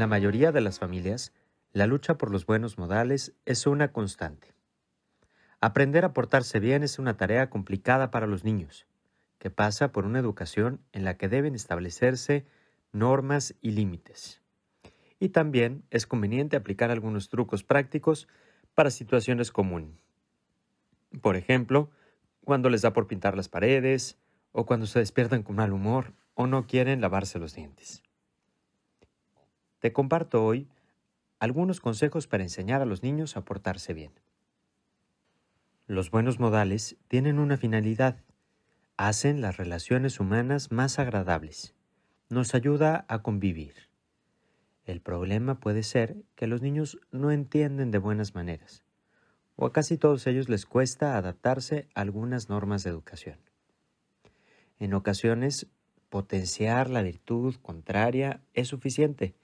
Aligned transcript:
la 0.00 0.06
mayoría 0.06 0.50
de 0.50 0.60
las 0.62 0.78
familias, 0.78 1.32
la 1.72 1.86
lucha 1.86 2.16
por 2.16 2.30
los 2.30 2.46
buenos 2.46 2.78
modales 2.78 3.34
es 3.44 3.66
una 3.66 3.92
constante. 3.92 4.54
Aprender 5.60 6.04
a 6.04 6.14
portarse 6.14 6.58
bien 6.58 6.82
es 6.82 6.98
una 6.98 7.18
tarea 7.18 7.50
complicada 7.50 8.10
para 8.10 8.26
los 8.26 8.42
niños, 8.42 8.86
que 9.38 9.50
pasa 9.50 9.92
por 9.92 10.06
una 10.06 10.18
educación 10.18 10.80
en 10.92 11.04
la 11.04 11.18
que 11.18 11.28
deben 11.28 11.54
establecerse 11.54 12.46
normas 12.92 13.54
y 13.60 13.72
límites. 13.72 14.40
Y 15.18 15.28
también 15.28 15.84
es 15.90 16.06
conveniente 16.06 16.56
aplicar 16.56 16.90
algunos 16.90 17.28
trucos 17.28 17.62
prácticos 17.62 18.26
para 18.74 18.90
situaciones 18.90 19.52
comunes. 19.52 20.02
Por 21.20 21.36
ejemplo, 21.36 21.90
cuando 22.42 22.70
les 22.70 22.82
da 22.82 22.94
por 22.94 23.06
pintar 23.06 23.36
las 23.36 23.50
paredes, 23.50 24.16
o 24.52 24.64
cuando 24.64 24.86
se 24.86 24.98
despiertan 24.98 25.42
con 25.42 25.56
mal 25.56 25.72
humor, 25.72 26.14
o 26.34 26.46
no 26.46 26.66
quieren 26.66 27.02
lavarse 27.02 27.38
los 27.38 27.54
dientes. 27.54 28.02
Te 29.80 29.94
comparto 29.94 30.44
hoy 30.44 30.68
algunos 31.38 31.80
consejos 31.80 32.26
para 32.26 32.42
enseñar 32.42 32.82
a 32.82 32.84
los 32.84 33.02
niños 33.02 33.38
a 33.38 33.44
portarse 33.46 33.94
bien. 33.94 34.12
Los 35.86 36.10
buenos 36.10 36.38
modales 36.38 36.98
tienen 37.08 37.38
una 37.38 37.56
finalidad. 37.56 38.18
Hacen 38.98 39.40
las 39.40 39.56
relaciones 39.56 40.20
humanas 40.20 40.70
más 40.70 40.98
agradables. 40.98 41.74
Nos 42.28 42.54
ayuda 42.54 43.06
a 43.08 43.22
convivir. 43.22 43.72
El 44.84 45.00
problema 45.00 45.60
puede 45.60 45.82
ser 45.82 46.16
que 46.34 46.46
los 46.46 46.60
niños 46.60 47.00
no 47.10 47.30
entienden 47.30 47.90
de 47.90 47.98
buenas 47.98 48.34
maneras, 48.34 48.84
o 49.56 49.64
a 49.64 49.72
casi 49.72 49.96
todos 49.96 50.26
ellos 50.26 50.50
les 50.50 50.66
cuesta 50.66 51.16
adaptarse 51.16 51.88
a 51.94 52.02
algunas 52.02 52.50
normas 52.50 52.84
de 52.84 52.90
educación. 52.90 53.38
En 54.78 54.92
ocasiones, 54.92 55.68
potenciar 56.10 56.90
la 56.90 57.02
virtud 57.02 57.54
contraria 57.62 58.42
es 58.52 58.68
suficiente, 58.68 59.34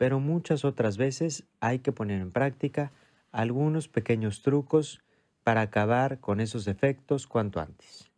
pero 0.00 0.18
muchas 0.18 0.64
otras 0.64 0.96
veces 0.96 1.44
hay 1.60 1.80
que 1.80 1.92
poner 1.92 2.22
en 2.22 2.32
práctica 2.32 2.90
algunos 3.32 3.86
pequeños 3.86 4.40
trucos 4.40 5.02
para 5.44 5.60
acabar 5.60 6.20
con 6.20 6.40
esos 6.40 6.64
defectos 6.64 7.26
cuanto 7.26 7.60
antes. 7.60 8.10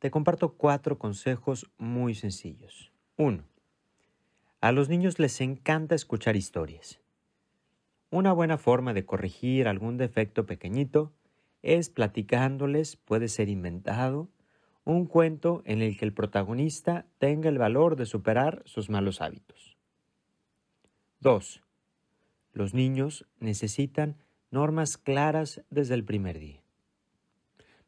Te 0.00 0.10
comparto 0.10 0.54
cuatro 0.54 0.98
consejos 0.98 1.70
muy 1.78 2.16
sencillos. 2.16 2.90
1. 3.18 3.44
A 4.60 4.72
los 4.72 4.88
niños 4.88 5.20
les 5.20 5.40
encanta 5.40 5.94
escuchar 5.94 6.34
historias. 6.34 6.98
Una 8.10 8.32
buena 8.32 8.58
forma 8.58 8.94
de 8.94 9.04
corregir 9.04 9.68
algún 9.68 9.96
defecto 9.96 10.44
pequeñito 10.44 11.12
es 11.62 11.88
platicándoles, 11.88 12.96
puede 12.96 13.28
ser 13.28 13.48
inventado, 13.48 14.28
un 14.92 15.04
cuento 15.04 15.60
en 15.66 15.82
el 15.82 15.98
que 15.98 16.06
el 16.06 16.14
protagonista 16.14 17.04
tenga 17.18 17.50
el 17.50 17.58
valor 17.58 17.94
de 17.96 18.06
superar 18.06 18.62
sus 18.64 18.88
malos 18.88 19.20
hábitos. 19.20 19.76
2. 21.20 21.62
Los 22.54 22.72
niños 22.72 23.26
necesitan 23.38 24.16
normas 24.50 24.96
claras 24.96 25.62
desde 25.68 25.94
el 25.94 26.04
primer 26.04 26.38
día. 26.38 26.62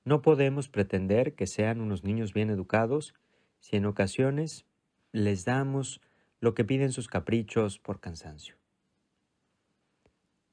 No 0.04 0.20
podemos 0.20 0.68
pretender 0.68 1.34
que 1.34 1.46
sean 1.46 1.80
unos 1.80 2.04
niños 2.04 2.34
bien 2.34 2.50
educados 2.50 3.14
si 3.60 3.76
en 3.76 3.86
ocasiones 3.86 4.66
les 5.12 5.46
damos 5.46 6.02
lo 6.38 6.52
que 6.52 6.66
piden 6.66 6.92
sus 6.92 7.08
caprichos 7.08 7.78
por 7.78 8.00
cansancio. 8.00 8.56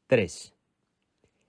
3. 0.07 0.55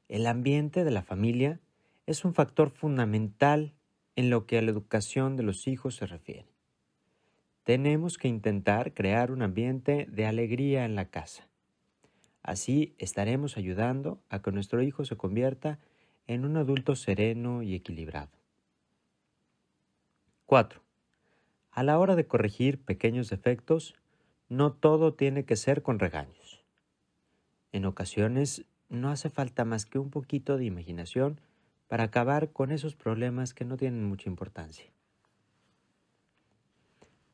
El 0.09 0.27
ambiente 0.27 0.83
de 0.83 0.91
la 0.91 1.03
familia 1.03 1.61
es 2.07 2.25
un 2.25 2.35
factor 2.35 2.71
fundamental 2.71 3.75
en 4.19 4.31
lo 4.31 4.47
que 4.47 4.59
a 4.59 4.63
la 4.63 4.73
educación 4.73 5.37
de 5.37 5.45
los 5.45 5.69
hijos 5.69 5.95
se 5.95 6.05
refiere. 6.05 6.49
Tenemos 7.63 8.19
que 8.19 8.27
intentar 8.27 8.93
crear 8.93 9.31
un 9.31 9.43
ambiente 9.43 10.09
de 10.11 10.27
alegría 10.27 10.85
en 10.85 10.97
la 10.97 11.05
casa. 11.05 11.47
Así 12.43 12.97
estaremos 12.99 13.57
ayudando 13.57 14.21
a 14.29 14.43
que 14.43 14.51
nuestro 14.51 14.83
hijo 14.83 15.05
se 15.05 15.17
convierta 15.17 15.79
en 16.27 16.45
un 16.45 16.57
adulto 16.57 16.97
sereno 16.97 17.63
y 17.63 17.77
equilibrado. 17.77 18.33
4. 20.47 20.83
A 21.71 21.85
la 21.85 21.97
hora 22.01 22.17
de 22.17 22.27
corregir 22.27 22.81
pequeños 22.81 23.31
defectos, 23.31 23.95
no 24.49 24.73
todo 24.73 25.15
tiene 25.15 25.45
que 25.45 25.55
ser 25.55 25.83
con 25.83 26.01
regaños. 26.01 26.65
En 27.71 27.85
ocasiones 27.85 28.65
no 28.89 29.11
hace 29.11 29.31
falta 29.31 29.65
más 29.65 29.87
que 29.87 30.01
un 30.01 30.11
poquito 30.11 30.57
de 30.57 30.65
imaginación 30.65 31.41
para 31.89 32.05
acabar 32.05 32.53
con 32.53 32.71
esos 32.71 32.95
problemas 32.95 33.55
que 33.55 33.65
no 33.65 33.77
tienen 33.77 34.05
mucha 34.05 34.29
importancia. 34.29 34.87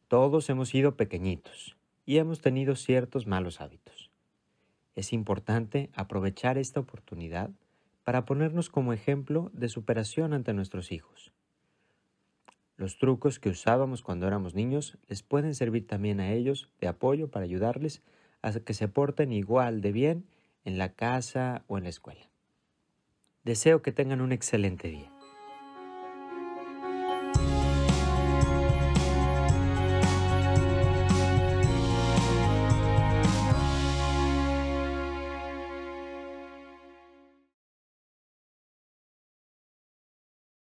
Todos 0.09 0.49
hemos 0.49 0.69
sido 0.69 0.97
pequeñitos 0.97 1.77
y 2.07 2.19
hemos 2.19 2.41
tenido 2.41 2.77
ciertos 2.77 3.27
malos 3.27 3.61
hábitos. 3.61 4.11
Es 4.95 5.13
importante 5.13 5.91
aprovechar 5.95 6.57
esta 6.57 6.81
oportunidad 6.81 7.51
para 8.05 8.25
ponernos 8.25 8.71
como 8.71 8.93
ejemplo 8.93 9.51
de 9.55 9.69
superación 9.69 10.33
ante 10.33 10.53
nuestros 10.53 10.93
hijos. 10.93 11.33
Los 12.77 12.99
trucos 12.99 13.39
que 13.39 13.49
usábamos 13.49 14.03
cuando 14.03 14.27
éramos 14.27 14.55
niños 14.55 14.99
les 15.09 15.23
pueden 15.23 15.55
servir 15.55 15.87
también 15.87 16.21
a 16.21 16.33
ellos 16.33 16.69
de 16.81 16.89
apoyo 16.89 17.29
para 17.29 17.45
ayudarles 17.45 18.03
a 18.43 18.53
que 18.53 18.75
se 18.75 18.89
porten 18.89 19.33
igual 19.33 19.81
de 19.81 19.93
bien 19.93 20.27
en 20.65 20.79
la 20.79 20.93
casa 20.93 21.65
o 21.67 21.79
en 21.79 21.85
la 21.85 21.91
escuela. 21.91 22.34
Deseo 23.45 23.83
que 23.83 23.93
tengan 23.93 24.23
un 24.23 24.33
excelente 24.33 24.89
día. 24.89 25.14